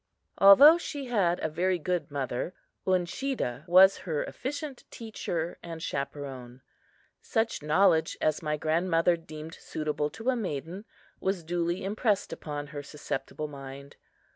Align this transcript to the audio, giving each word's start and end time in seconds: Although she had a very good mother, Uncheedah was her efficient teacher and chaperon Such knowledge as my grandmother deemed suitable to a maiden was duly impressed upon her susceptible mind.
Although 0.39 0.79
she 0.79 1.05
had 1.09 1.39
a 1.41 1.47
very 1.47 1.77
good 1.77 2.09
mother, 2.09 2.55
Uncheedah 2.87 3.65
was 3.67 3.97
her 3.97 4.23
efficient 4.23 4.83
teacher 4.89 5.59
and 5.61 5.79
chaperon 5.79 6.63
Such 7.21 7.61
knowledge 7.61 8.17
as 8.19 8.41
my 8.41 8.57
grandmother 8.57 9.15
deemed 9.15 9.53
suitable 9.53 10.09
to 10.09 10.31
a 10.31 10.35
maiden 10.35 10.85
was 11.19 11.43
duly 11.43 11.83
impressed 11.85 12.33
upon 12.33 12.65
her 12.73 12.81
susceptible 12.81 13.47
mind. 13.47 13.95